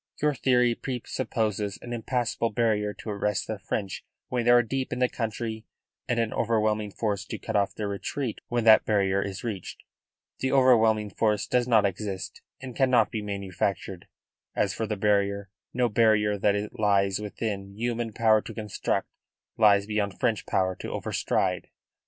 [0.19, 4.97] Your theory presupposes an impassable barrier to arrest the French when they are deep in
[4.97, 5.63] the country
[6.07, 9.83] and an overwhelming force to cut off their retreat when that barrier is reached.
[10.39, 14.07] The overwhelming force does not exist and cannot be manufactured;
[14.55, 19.07] as for the barrier, no barrier that it lies within human power to construct
[19.55, 21.67] lies beyond French power to over stride."